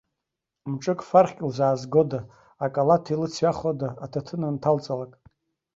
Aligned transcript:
Мҿык-фархьк 0.71 1.39
лзаазгода, 1.49 2.19
акалаҭ 2.65 3.05
илыцҩахода 3.13 3.89
аҭаҭын 4.03 4.41
анҭалҵалак. 4.47 5.13